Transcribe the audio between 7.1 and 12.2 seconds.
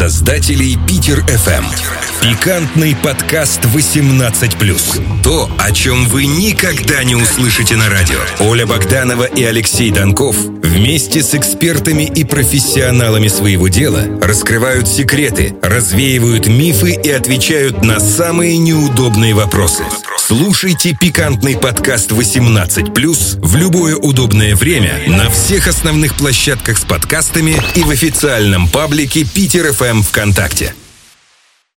услышите на радио. Оля Богданова и Алексей Донков вместе с экспертами